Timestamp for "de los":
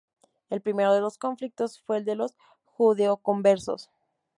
0.95-1.19, 2.05-2.33